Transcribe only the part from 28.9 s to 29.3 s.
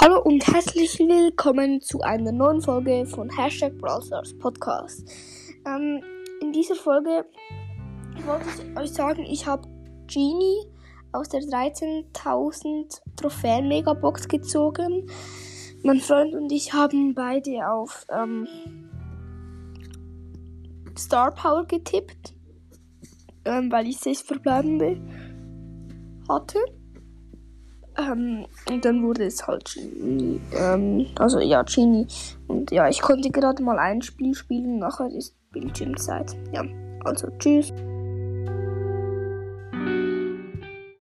wurde